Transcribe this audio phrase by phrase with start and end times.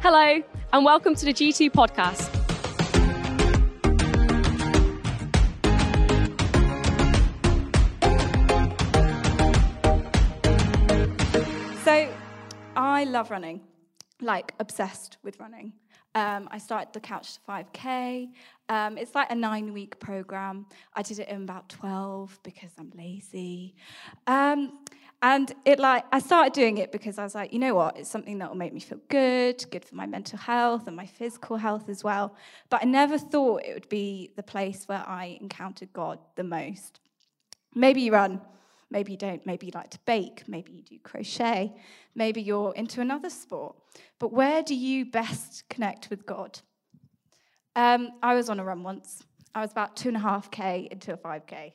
[0.00, 0.42] Hello,
[0.72, 2.32] and welcome to the G2 podcast.
[11.84, 12.12] So,
[12.76, 13.62] I love running,
[14.20, 15.72] like obsessed with running.
[16.14, 18.28] Um, I started the Couch to 5K.
[18.68, 20.66] Um, it's like a nine week program.
[20.94, 23.74] I did it in about 12 because I'm lazy.
[24.26, 24.78] Um,
[25.26, 28.08] and it like I started doing it because I was like, you know what, it's
[28.08, 31.56] something that will make me feel good, good for my mental health and my physical
[31.56, 32.32] health as well.
[32.70, 37.00] But I never thought it would be the place where I encountered God the most.
[37.74, 38.40] Maybe you run,
[38.88, 41.74] maybe you don't, maybe you like to bake, maybe you do crochet,
[42.14, 43.74] maybe you're into another sport.
[44.20, 46.60] But where do you best connect with God?
[47.74, 49.24] Um, I was on a run once.
[49.56, 51.72] I was about two and a half K into a 5K.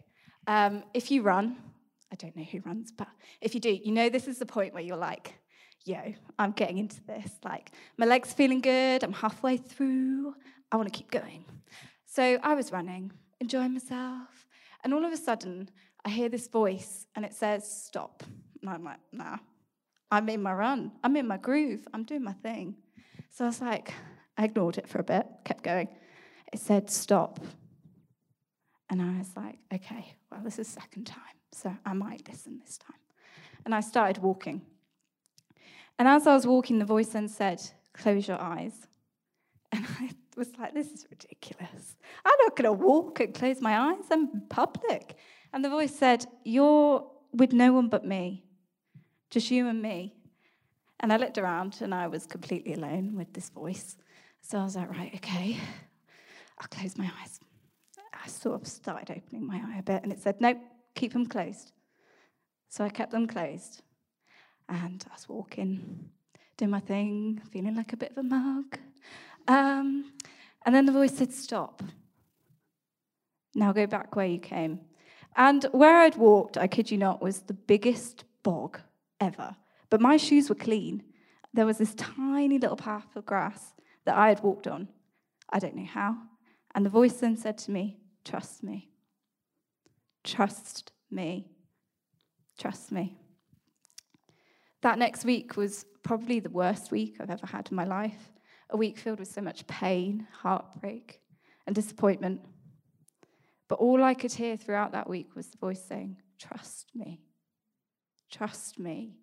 [0.47, 1.57] Um, if you run,
[2.11, 3.07] I don't know who runs, but
[3.39, 5.33] if you do, you know this is the point where you're like,
[5.85, 7.31] yo, I'm getting into this.
[7.43, 10.35] Like, my leg's feeling good, I'm halfway through,
[10.71, 11.45] I want to keep going.
[12.05, 14.47] So I was running, enjoying myself,
[14.83, 15.69] and all of a sudden,
[16.03, 18.23] I hear this voice, and it says, stop.
[18.61, 19.37] And I'm like, nah,
[20.11, 22.75] I'm in my run, I'm in my groove, I'm doing my thing.
[23.29, 23.93] So I was like,
[24.37, 25.87] I ignored it for a bit, kept going.
[26.51, 27.39] It said, stop.
[28.89, 32.77] And I was like, okay, well, this is second time so I might listen this
[32.77, 32.95] time.
[33.65, 34.61] And I started walking.
[35.99, 37.61] And as I was walking, the voice then said,
[37.93, 38.73] Close your eyes.
[39.73, 41.95] And I was like, This is ridiculous.
[42.25, 44.05] I'm not going to walk and close my eyes.
[44.11, 45.15] I'm public.
[45.53, 48.43] And the voice said, You're with no one but me,
[49.29, 50.15] just you and me.
[50.99, 53.97] And I looked around and I was completely alone with this voice.
[54.41, 55.57] So I was like, Right, okay.
[56.59, 57.39] I'll close my eyes.
[58.23, 60.57] I sort of started opening my eye a bit, and it said, Nope,
[60.95, 61.71] keep them closed.
[62.69, 63.81] So I kept them closed.
[64.69, 66.09] And I was walking,
[66.57, 68.77] doing my thing, feeling like a bit of a mug.
[69.47, 70.13] Um,
[70.65, 71.83] and then the voice said, Stop.
[73.53, 74.79] Now go back where you came.
[75.35, 78.79] And where I'd walked, I kid you not, was the biggest bog
[79.19, 79.55] ever.
[79.89, 81.03] But my shoes were clean.
[81.53, 83.73] There was this tiny little path of grass
[84.05, 84.87] that I had walked on.
[85.49, 86.15] I don't know how.
[86.73, 88.90] And the voice then said to me, Trust me.
[90.23, 91.49] Trust me.
[92.57, 93.17] Trust me.
[94.81, 98.31] That next week was probably the worst week I've ever had in my life.
[98.69, 101.19] A week filled with so much pain, heartbreak,
[101.67, 102.41] and disappointment.
[103.67, 107.21] But all I could hear throughout that week was the voice saying, Trust me.
[108.31, 109.17] Trust me.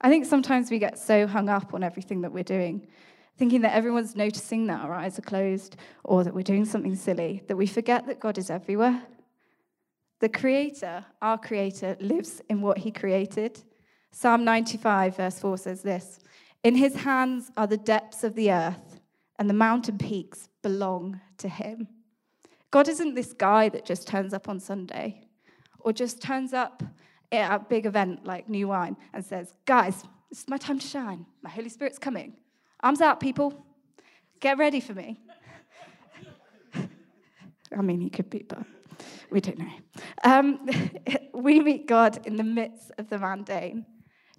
[0.00, 2.88] I think sometimes we get so hung up on everything that we're doing,
[3.36, 7.42] thinking that everyone's noticing that our eyes are closed or that we're doing something silly,
[7.46, 9.02] that we forget that God is everywhere
[10.22, 13.60] the Creator, our Creator, lives in what He created.
[14.12, 16.20] Psalm 95, verse 4 says this
[16.62, 19.00] In His hands are the depths of the earth,
[19.40, 21.88] and the mountain peaks belong to Him.
[22.70, 25.22] God isn't this guy that just turns up on Sunday
[25.80, 26.84] or just turns up
[27.32, 31.26] at a big event like New Wine and says, Guys, it's my time to shine.
[31.42, 32.34] My Holy Spirit's coming.
[32.78, 33.66] Arms out, people.
[34.38, 35.18] Get ready for me.
[37.76, 38.64] I mean, he could be, but
[39.32, 39.72] we don't know.
[40.22, 40.68] Um,
[41.34, 43.86] we meet God in the midst of the mundane,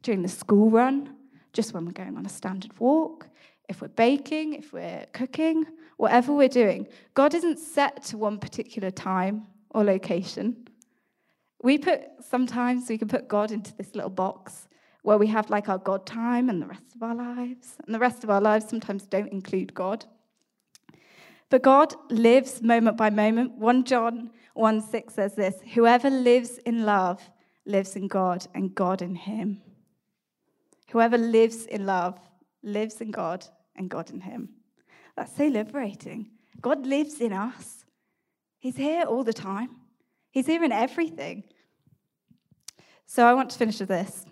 [0.01, 1.15] during the school run,
[1.53, 3.27] just when we're going on a standard walk,
[3.69, 5.65] if we're baking, if we're cooking,
[5.97, 6.87] whatever we're doing.
[7.13, 10.67] God isn't set to one particular time or location.
[11.61, 14.67] We put, sometimes we can put God into this little box
[15.03, 17.75] where we have like our God time and the rest of our lives.
[17.85, 20.05] And the rest of our lives sometimes don't include God.
[21.49, 23.53] But God lives moment by moment.
[23.53, 27.21] 1 John 1 6 says this Whoever lives in love
[27.65, 29.61] lives in God, and God in him.
[30.91, 32.19] Whoever lives in love
[32.61, 34.49] lives in God, and God in him.
[35.15, 36.31] That's so liberating.
[36.61, 37.85] God lives in us,
[38.59, 39.69] He's here all the time,
[40.31, 41.43] He's here in everything.
[43.05, 44.25] So I want to finish with this.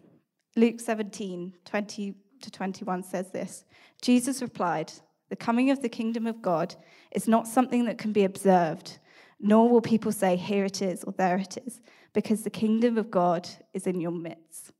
[0.55, 3.65] Luke 17 20 to 21 says this
[4.01, 4.91] Jesus replied,
[5.29, 6.75] The coming of the kingdom of God
[7.11, 8.99] is not something that can be observed
[9.41, 11.81] nor will people say, Here it is, or there it is,
[12.13, 14.71] because the kingdom of God is in your midst.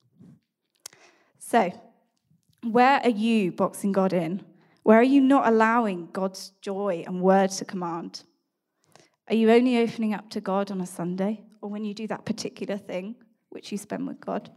[1.39, 1.71] So,
[2.63, 4.43] where are you boxing God in?
[4.83, 8.23] Where are you not allowing God's joy and word to command?
[9.27, 12.25] Are you only opening up to God on a Sunday, or when you do that
[12.25, 13.15] particular thing
[13.49, 14.49] which you spend with God?